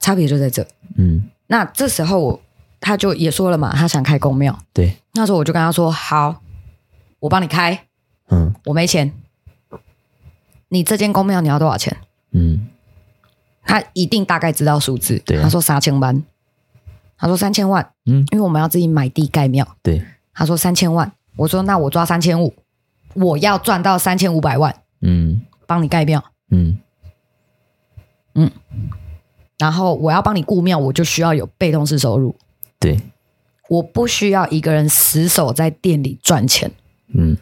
[0.00, 0.66] 差别就在这。
[0.96, 2.40] 嗯，那这时候我。
[2.86, 4.58] 他就也说了嘛，他想开公庙。
[4.74, 6.42] 对，那时候我就跟他说：“好，
[7.18, 7.86] 我帮你开。”
[8.28, 9.10] 嗯，我没钱。
[10.68, 11.96] 你这间公庙你要多少钱？
[12.32, 12.68] 嗯，
[13.62, 15.18] 他一定大概知道数字。
[15.24, 16.22] 对、啊，他说三千万。
[17.16, 17.88] 他说三千万。
[18.04, 19.66] 嗯，因为我们要自己买地盖庙。
[19.82, 20.04] 对，
[20.34, 21.10] 他说三千万。
[21.36, 22.54] 我说那我抓三千五，
[23.14, 24.74] 我要赚到三千五百万。
[25.00, 26.24] 嗯，帮你盖庙。
[26.50, 26.78] 嗯。
[28.36, 28.50] 嗯，
[29.58, 32.34] 然后我要帮你顾庙，我就需要有被动式收入。
[32.80, 33.00] 对，
[33.68, 36.68] 我不需要一个人死守在店里赚钱，
[37.14, 37.36] 嗯，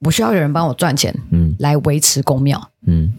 [0.00, 3.14] 我需要有人帮我赚钱，嗯，来维持公庙，嗯，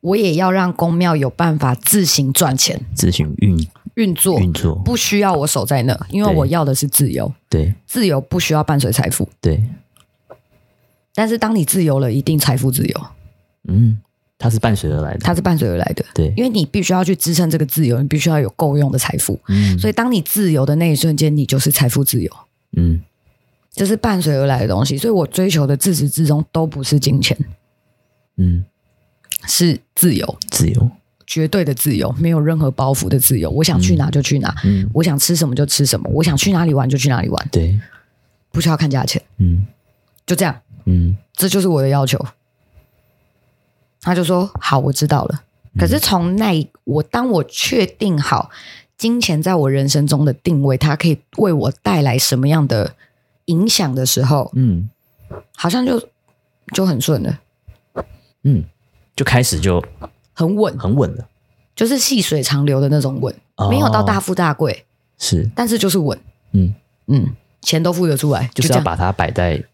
[0.00, 3.68] 我也要让公庙有办法自行赚钱，自行运。
[3.94, 4.38] 运作。
[4.38, 9.60] 运作，不需要我守在那，因为我要的是自由，对，自由不需要伴随财富，对，
[11.14, 13.06] 但是当你自由了，一定财富自由，
[13.68, 13.98] 嗯。
[14.40, 22.32] 它是伴随而来的，它是伴随而来的，对，因为你必须要去支撑这个自由，你必须要有够用的财富，嗯，所以当你自由的那一瞬间，你就是财富自由，
[22.76, 23.02] 嗯，
[23.72, 27.36] 这是伴随而来的东西，所以我追求的自始至终都不是金钱，
[28.36, 28.64] 嗯，
[29.46, 30.90] 是自由，自由，
[31.26, 37.78] 绝对的自由，没有任何包袱的自由，我想去哪就去哪，嗯，我想吃什么就吃什么，我想去哪里玩就去哪里玩，对，
[38.50, 39.66] 不需要看价钱，嗯，
[40.26, 42.18] 就这样，嗯，这就是我的要求。
[44.00, 45.42] 他就说：“好，我知道了。
[45.76, 48.48] 可是从那我当我确定好
[48.96, 52.94] 金钱在我人生中的定位，它可以为我带来什么样的
[53.46, 54.88] 影响的时候，嗯，
[55.56, 56.08] 好像就
[56.72, 57.40] 就很顺了，
[58.44, 58.64] 嗯，
[59.18, 59.82] 就开始就
[60.32, 61.28] 很稳，很稳了，
[61.74, 64.84] 就是细水长流的那种稳，哦，没有到大富大贵，
[65.18, 66.16] 是，但是就是稳，
[66.52, 66.72] 嗯。
[67.10, 69.64] 嗯，钱都付得出来，就是要把它摆在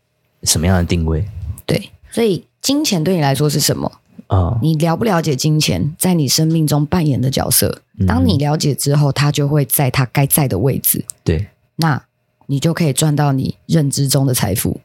[0.44, 1.26] 什么样的定位？
[1.66, 3.90] 对，所以金钱对你来说是什么？”
[4.28, 7.82] 哦，你了不了解金钱在你生命中扮演的角色？
[8.06, 11.04] 当你了解之后，它就会在它该在的位置。
[11.24, 12.00] 对，那
[12.46, 14.80] 你就可以赚到你认知中的财富。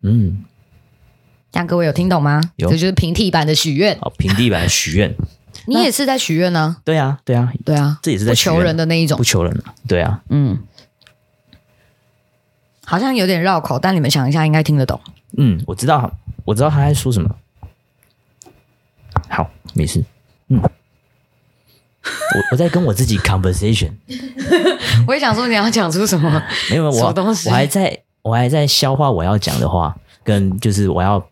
[0.00, 0.42] 嗯，
[1.52, 2.40] 这样各位有听懂吗？
[2.56, 3.96] 有，这就是平替版的许愿。
[4.00, 5.14] 哦，平替版的许愿，
[5.68, 6.78] 你也是在许愿呢？
[6.82, 9.62] 对啊，对啊，对啊，这也是在求人的那一种，不求人。
[9.86, 10.58] 对啊，嗯，
[12.84, 14.98] 好像有点绕口，但你们想一下，应该听得懂。
[15.36, 16.10] 嗯，我知道，
[16.46, 17.28] 我知道他在说什么。
[19.28, 20.02] 好，没事。
[20.48, 20.70] 嗯，我
[22.52, 23.92] 我在跟我自己 conversation。
[25.06, 26.42] 我也想说你要讲出什么？
[26.70, 27.14] 没有，我？
[27.46, 31.24] 我还在我还在消化我要讲的话，跟就是我要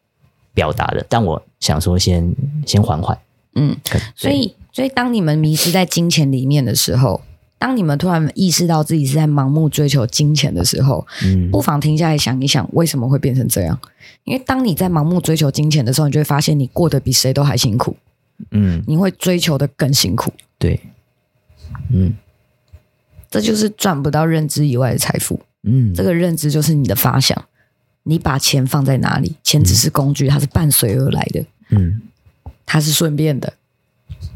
[0.61, 1.07] 表达的。
[1.09, 3.19] 但我想说先，先先缓缓。
[3.55, 3.75] 嗯，
[4.15, 7.23] 所以所以当你们迷失在金钱里面的时候，
[7.59, 13.79] 当你们突然意识到自己是在盲目追求金钱的时候，嗯，不妨停下来想一想，为什么会变成这样？
[14.25, 17.97] 因为当你在盲目追求金钱的时候，你就会发现你过得比谁都还辛苦。
[18.51, 20.33] 嗯，你会追求的更辛苦。
[20.59, 20.79] 对，
[21.91, 22.15] 嗯，
[23.31, 25.41] 这就是赚不到认知以外的财富。
[25.63, 27.37] 嗯，这个认知就是你的发想。
[28.03, 29.37] 你把钱放在哪里？
[29.43, 31.45] 钱只是工具，它是伴随而来的。
[31.71, 32.01] 嗯，
[32.65, 33.53] 它是顺便的。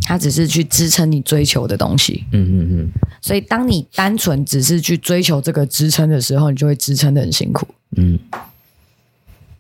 [0.07, 2.89] 它只是去支撑你追求的东西，嗯嗯嗯。
[3.23, 7.67] 所以，当你单纯只是去追求这个支撑的时候，你就会支撑的很辛苦。
[7.97, 8.19] 嗯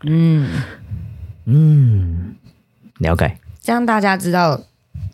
[0.03, 0.51] 嗯
[1.47, 2.35] 嗯，
[2.99, 3.39] 了解。
[3.63, 4.63] 这样大家知道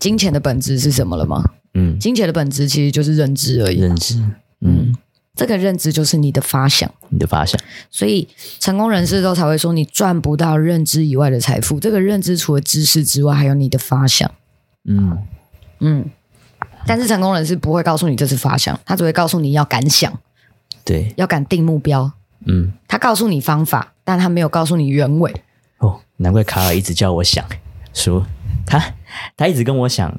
[0.00, 1.44] 金钱的本质是什么了吗？
[1.74, 3.79] 嗯，金钱的本质其实就是认知而已。
[3.79, 4.20] 认知，
[4.61, 4.92] 嗯，
[5.37, 7.59] 这个认知就是你的发想，你的发想。
[7.90, 11.79] 所以，成功人士都才会说，你赚不到认知以外的财富。
[11.81, 14.31] 这个认知除了知识之外，还有你的发想。
[14.85, 15.19] 嗯
[15.79, 16.11] 嗯，
[16.87, 20.12] 但是成功人士不会告诉你这是发想，他只会告诉你要敢想。
[20.85, 22.11] 对，要敢定目标。
[22.47, 25.33] 嗯，他告诉你方法，但他没有告诉你原委。
[25.79, 27.45] 哦，难怪卡尔一直叫我想
[27.95, 28.27] 说，
[28.66, 28.95] 他
[29.37, 30.19] 他一直跟我想，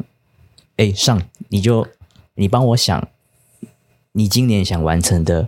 [0.77, 1.87] 哎，上你就
[2.35, 3.07] 你帮我想，
[4.13, 5.47] 你今年想完成的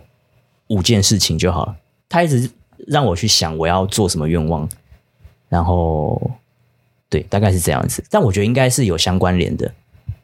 [0.68, 1.76] 五件事情就好了。
[2.08, 2.50] 他一直
[2.86, 4.68] 让我去想我要做什么愿望，
[5.48, 6.30] 然后
[7.08, 8.04] 对，大概是这样子。
[8.10, 9.72] 但我觉得应该是有相关联的。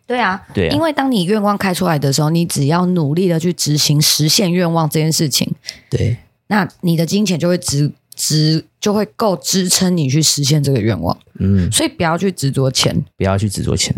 [0.07, 5.55] 对啊，对啊，因为当你愿望开出来的时候，你只要努力的去执行实现愿望这件事情，
[5.89, 6.17] 对，
[6.49, 11.17] 那你的金钱就会支支就会够支撑你去实现这个愿望。
[11.39, 13.95] 嗯，所以不要去执着钱，不要去执着钱。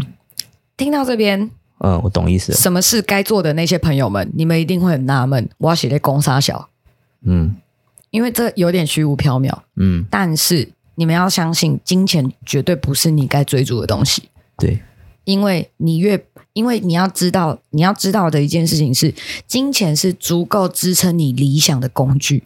[0.77, 1.51] 听到这边，
[1.85, 2.53] 嗯，我懂意思。
[2.53, 2.59] 了。
[2.59, 6.69] 什么事该做的那些朋友们，你们一定会很纳闷，我要写在公杀小，
[7.23, 7.57] 嗯，
[8.11, 14.81] 因为这有点虚无缥缈，嗯，但是你们要相信，金钱绝对不是你该追逐的东西，对。
[15.25, 19.15] 因为你越，因为你要知道，你要知道的一件事情是，
[19.47, 22.43] 金钱是足够支撑你理想的工具，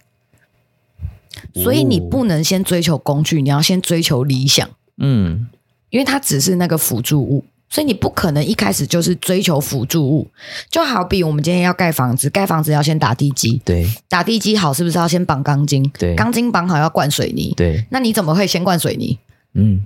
[1.55, 4.69] 所以你不能先追求工具，你要先追求理想。
[4.99, 5.49] 嗯，
[5.89, 7.47] 因为它只是那个辅助物，
[7.77, 10.27] 所以你不可能一开始就是追求辅助物。
[10.71, 15.87] 就好比我们今天要盖房子，盖房子要先打地基，对，打地基好是不是要先绑钢筋？
[15.99, 19.19] 对，钢筋绑好要灌水泥，对，那你怎么会先灌水泥？
[19.53, 19.85] 嗯。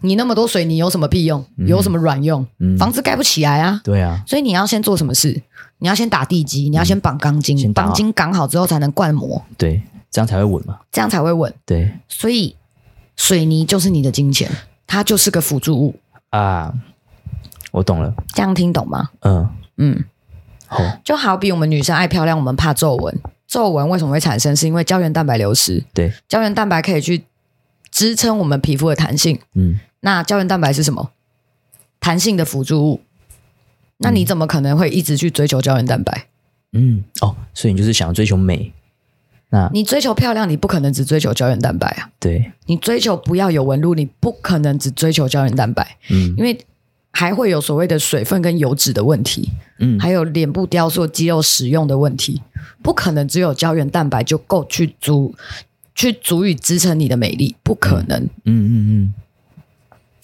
[0.00, 1.44] 你那么多水泥有什么屁用？
[1.58, 2.46] 有什么卵用？
[2.58, 3.82] 嗯、房子盖不起来啊！
[3.84, 5.42] 对啊，所以你要先做什么事？
[5.76, 9.44] 你要先打地基，你要先绑钢筋，嗯、绑筋绑好之后才能灌模。
[9.58, 10.78] 对，这样才会稳嘛。
[10.90, 11.52] 这样才会稳。
[11.66, 12.56] 对，所以
[13.14, 14.50] 水泥就是你的金钱，
[14.86, 15.94] 它就是个辅助物
[16.30, 16.72] 啊。
[17.70, 19.10] 我懂了，这样听懂吗？
[19.20, 20.04] 嗯嗯，
[20.66, 23.18] 好，就好比我们女生爱漂亮，我们怕皱纹。
[23.46, 24.54] 皱纹为什么会产生？
[24.54, 25.82] 是因为胶原蛋白流失。
[25.92, 27.24] 对，胶原蛋白可以去
[27.90, 29.38] 支撑我们皮肤的弹性。
[29.54, 29.78] 嗯。
[30.00, 31.10] 那胶原蛋白是什么？
[31.98, 33.00] 弹性的辅助物。
[33.98, 36.26] 那你怎么可能会一直去追求胶原蛋白？
[36.72, 38.72] 嗯，哦，所以你就是想要追求美。
[39.50, 42.08] 那你追求漂亮，你不可能只追求胶原蛋白啊。
[42.20, 45.96] 对，你追求不要有纹路，你不可能只追求胶原蛋白。
[46.08, 46.56] 嗯，因为
[47.10, 49.50] 还会有所谓的水分跟油脂的问题。
[49.78, 52.42] 嗯，还有脸部雕塑、肌肉使用的问题，
[52.82, 55.34] 不可能只有胶原蛋白就够去足
[55.94, 58.22] 去足以支撑你的美丽，不可能。
[58.44, 59.14] 嗯嗯嗯。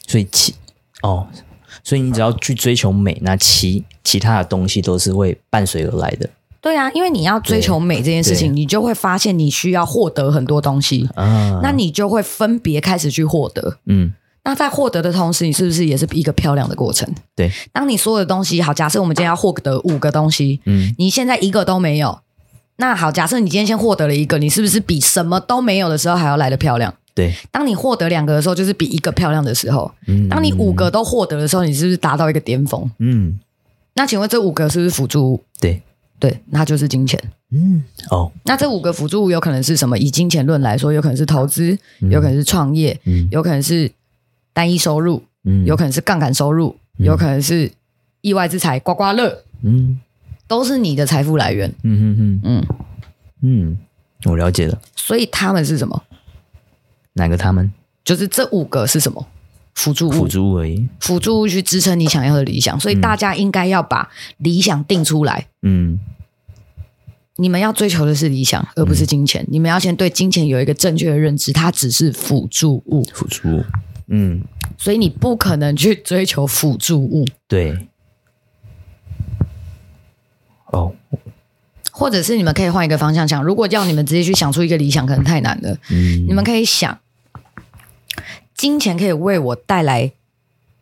[0.06, 0.54] 所以其
[1.02, 1.26] 哦，
[1.82, 6.28] 所以你只要去追求美，那其其他的东西都是会伴随而来的。
[6.60, 13.78] 对啊，因为你要追求美这件事情，你就会发现你需要获得很多东西啊，那你就会分别开始去获得。
[13.86, 14.12] 嗯，
[14.46, 17.12] 那在获得的同时，你是不是也是一个漂亮的过程？
[17.34, 22.20] 对，当你所有的东西好，假设我们今天要获得五个东西，嗯，你现在一个都没有，
[22.76, 26.94] 那好，假设你今天先获得了一个，你是不是比什么都没有的时候还要来的漂亮？
[27.12, 29.90] 对，当你获得两个的时候，就是比一个漂亮的时候。
[30.06, 32.88] 嗯，当你五个都获得的时候，你是不是达到一个巅峰？
[33.00, 33.36] 嗯，
[33.94, 35.42] 那请问这五个是不是辅助物？
[35.58, 35.82] 对，
[36.20, 37.20] 对，那就是金钱。
[37.50, 39.98] 嗯，哦，那这五个辅助物有可能是什么？
[39.98, 41.76] 以金钱论来说，有可能是投资，
[42.10, 43.90] 有可能是创业，嗯，有可能是
[44.56, 47.70] 单一收入，嗯，有可能是杠杆收入，有可能是
[48.22, 50.00] 意外之财，刮刮乐，嗯，
[50.48, 51.68] 都是你的财富来源。
[51.82, 52.66] 嗯嗯嗯嗯
[53.42, 53.78] 嗯，
[54.24, 54.80] 我了解了。
[54.96, 56.02] 所以他们是什么？
[57.12, 57.70] 哪个他们？
[58.02, 59.26] 就是这五个是什么？
[59.74, 60.88] 辅助物，辅助物而已。
[61.00, 65.48] 辅助物去支撑你想要的理想，所以大家应该要把理想定出来。
[65.60, 66.00] 嗯，
[67.36, 69.42] 你们要追求的是理想，而不是金钱。
[69.42, 73.04] 嗯、你们要先对金钱有一个正确的认知，它只是辅助物。
[73.12, 73.64] 辅助物，
[74.06, 74.42] 嗯。
[74.78, 77.24] 所以你不可能去追求辅助物。
[77.48, 77.88] 对。
[80.66, 80.94] 哦。
[81.92, 85.76] 或者是你们可以换一个方向想，如果叫你们直接去想出一个理想，可能太难了。
[85.90, 86.26] 嗯。
[86.26, 86.98] 你们可以想。
[88.54, 90.12] 金钱可以为我带来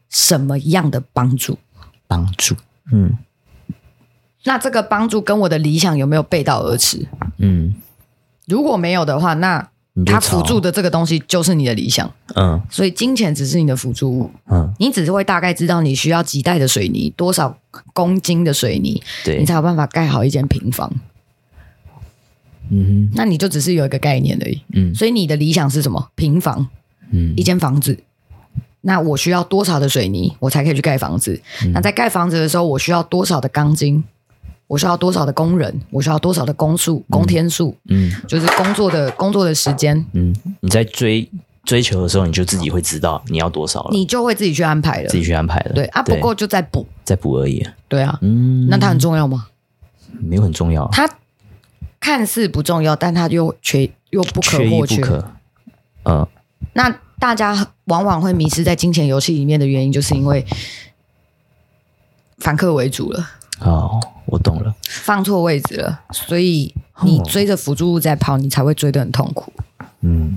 [0.08, 1.58] 什么样的帮助？
[2.06, 2.54] 帮助，
[2.92, 3.18] 嗯，
[4.44, 7.08] 那这个帮助跟我的理想有没有背道而驰？
[7.38, 7.74] 嗯，
[8.46, 9.70] 如果没有的话，那
[10.04, 12.12] 它辅助的这个东西就是你的理想。
[12.35, 14.30] 嗯，所以金钱只是你的辅助物。
[14.50, 17.57] 嗯，你只是会大概知道你需要几袋的水泥，多少
[17.92, 20.92] 公斤的水泥，对，你才有办法盖好一间平房。
[22.70, 24.62] 嗯，那你就只是有一个概念而已。
[24.72, 26.11] 嗯，所以你的理想是什么？
[26.14, 26.68] 平房。
[27.12, 27.96] 嗯一间房子，
[28.81, 31.40] 那我需要多少的水泥，我才可以去盖房子？
[31.64, 34.02] 嗯、那在盖房子的时候，我需要多少的钢筋？
[34.67, 35.81] 我需要多少的工人？
[35.90, 37.77] 我需要多少的工数、工天数？
[37.88, 40.04] 嗯，就是工作的工作的时间。
[40.12, 41.31] 嗯，你在追
[41.65, 45.73] 追求的时候，你就自己会知道你要多少了，你就会自己去安排了，自己去安排了。
[45.73, 47.67] 对啊，不够就再补，再补而已。
[47.88, 49.48] 对啊，嗯，那它很重要吗？
[50.21, 50.88] 没有很重要。
[50.92, 51.08] 它
[52.00, 55.02] 看似不重要，但它又缺又不可或缺。
[55.02, 55.25] 嗯、
[56.04, 56.29] 呃，
[56.73, 56.98] 那。
[57.17, 60.44] 大家往往会迷失在金钱游戏里面的原因，就是因为
[62.37, 63.27] 反客为主了。
[63.61, 69.52] 哦，我懂了，放错位置了，所以你追着辅助物在跑，你才会追得很痛苦。
[70.00, 70.37] 嗯，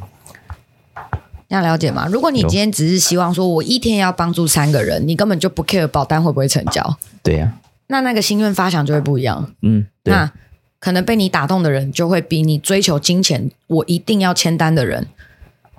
[1.50, 2.08] 这样了解吗？
[2.08, 6.98] 如果你今天只是希望说我一天要帮助三个人，你根本就不 care 保单会不会成交。
[7.24, 7.58] 对呀、啊，
[7.88, 9.52] 那那个心愿发想就会不一样。
[9.62, 10.32] 嗯，那
[10.80, 15.08] 可能被你打动的人，就会比你追求金钱，我一定要签单的人。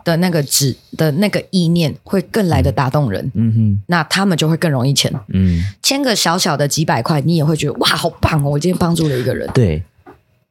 [0.08, 8.50] 的那个纸的那个意念会更来的打动人，嗯哼，那他们就会更容易签，嗯，签个小小的几百块，你也会觉得哇，好棒哦！
[8.50, 9.82] 我今天帮助了一个人，对，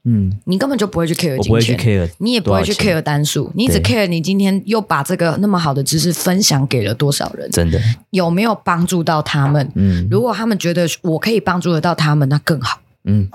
[0.03, 7.82] 嗯，你根本就不会去 care 金钱，你也不会去 care 单数，你只 care 你今天又把这个那么好的知识分享给了多少人，真的。
[8.12, 9.72] 有没有帮助到他们？
[9.76, 13.28] 嗯，如果他们觉得我可以帮助得到他们，那更好，嗯。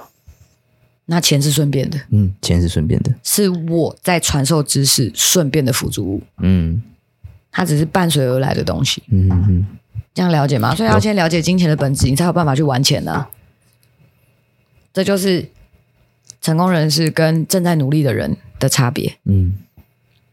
[1.13, 6.83] 那钱是顺便的，嗯，钱是顺便的，是我在传授知识顺便的辅助物，嗯，
[7.51, 9.67] 它只是伴随而来的东西，嗯嗯，
[10.15, 10.75] 这样了解吗？
[10.75, 13.31] 所以要先了解金钱的本质，你才有办法去玩钱呢、啊。
[14.95, 15.51] 这就是
[16.41, 19.15] 成功人士跟正在努力的人的差别。
[19.25, 19.59] 嗯，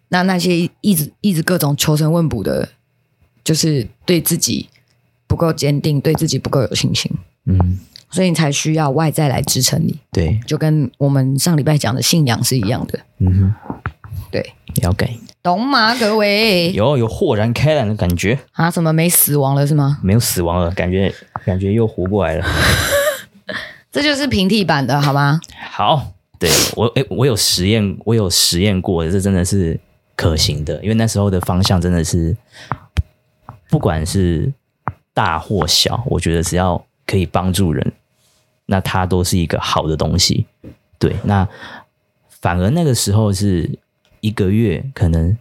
[0.08, 2.70] 那那些一直一直各种求神问卜的，
[3.44, 4.70] 就是对自己
[5.28, 7.12] 不够坚定，对自己不够有信心。
[7.44, 7.80] 嗯。
[8.10, 13.00] 所以你才需要外在来支撑你，对，就跟我们上礼拜讲的信仰是一样的。
[13.20, 13.82] 嗯哼，
[14.32, 14.42] 对，
[14.82, 15.10] 了解，
[15.44, 15.96] 懂吗？
[15.96, 18.70] 各位，有有豁然开朗的感觉啊？
[18.72, 20.00] 什么没死亡了是吗？
[20.02, 21.14] 没有死亡了，感觉
[21.46, 22.46] 感觉又活过来了。
[23.92, 25.40] 这就是平替版的好吗？
[25.72, 29.80] 好，对我诶，我有实验，我有实验过的，这真的是
[30.16, 32.36] 可行的，因为那时候的方向真的是，
[33.70, 34.52] 不管是
[35.14, 37.94] 大或小，我觉得只要可以帮助人。
[38.72, 40.46] 那它都是一个好的东西，
[41.00, 41.16] 对。
[41.24, 41.48] 那
[42.30, 43.68] 反而那个时候是
[44.22, 45.36] 一个月可能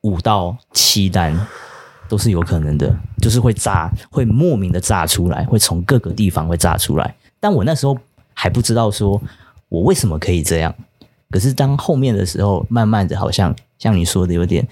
[0.00, 1.46] 五到七单
[2.08, 2.92] 都是有可能的，
[3.22, 7.14] 就是会炸，会莫名的炸出来，会从各个地方会炸出来。
[7.38, 7.96] 但我那时候
[8.34, 9.22] 还不知道说
[9.68, 10.74] 我为什么可以这样。
[11.30, 14.66] 可是当后面的时候，慢慢的，好像像你说的有点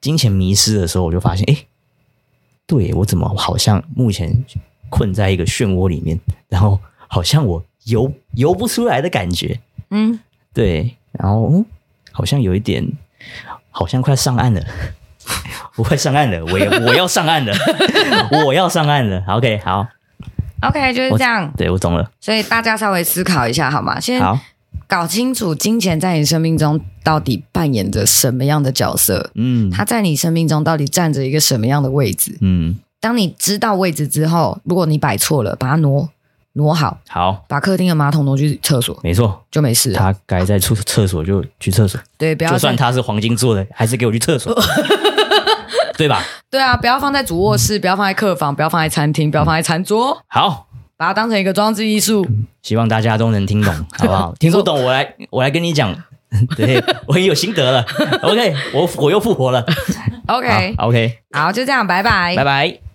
[0.00, 1.66] 金钱迷失的时候，我就发现，哎，
[2.66, 4.42] 对，我怎么好像目前。
[4.90, 6.18] 困在一个漩涡里面，
[6.48, 9.60] 然后好像我游游不出来的感觉，
[9.90, 10.18] 嗯，
[10.52, 11.64] 对，然后嗯，
[12.12, 12.86] 好像有一点，
[13.70, 14.62] 好像快上岸了，
[15.76, 17.54] 我快上岸了，我也我要上岸了，
[18.46, 19.86] 我要上岸了，OK，好
[20.62, 23.98] ，OK，就是这样，对我懂了，所以大家稍微思考一下好吗？
[24.00, 24.38] 先好。
[24.86, 32.78] 搞清楚金钱在你生命中到底扮演着什么样的角色，嗯，它在你生命中到底占着一个什么样的位置，嗯。
[33.00, 36.08] 当你知道位置之后，如果你摆错了，把它挪
[36.54, 39.98] 挪好，好，把客厅的马桶挪去厕所，没错，就没事了。
[39.98, 44.52] 他该在厕厕所就去厕所，对，不要就算他是黄金做的，还是给我去厕所，
[45.96, 46.22] 对吧？
[46.50, 50.20] 对啊，不要放在主卧室，不要放在客房，不要放在餐厅，不要放在餐桌。
[50.26, 52.26] 好，把它当成一个装置艺术。
[52.62, 54.34] 希望大家都能听懂， 好不好？
[54.40, 55.94] 听不懂，我来我来跟你讲。
[56.56, 57.82] 对，我很有心得了。
[58.22, 59.64] OK，我我又复活了。
[60.26, 62.87] OK，好，OK，好，就这样，拜拜，拜拜。